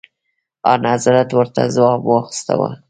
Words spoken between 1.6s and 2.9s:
ځواب واستوه.